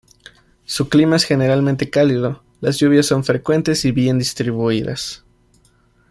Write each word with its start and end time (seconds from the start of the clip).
Su 0.65 0.89
clima 0.89 1.17
es 1.17 1.25
generalmente 1.25 1.91
cálido, 1.91 2.41
las 2.59 2.77
lluvias 2.79 3.05
son 3.05 3.23
frecuentes 3.23 3.85
y 3.85 3.91
bien 3.91 4.17
distribuidas. 4.17 5.23